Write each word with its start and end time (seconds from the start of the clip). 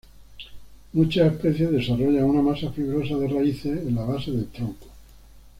Muchas 0.93 1.31
especies 1.31 1.69
desarrollan 1.69 2.23
una 2.25 2.41
masa 2.41 2.71
fibrosa 2.71 3.17
de 3.19 3.27
raíces 3.27 3.85
en 3.85 3.93
la 3.93 4.03
base 4.03 4.31
del 4.31 4.47
tronco. 4.47 4.87